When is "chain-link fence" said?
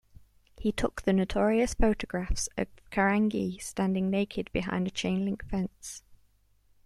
4.89-6.01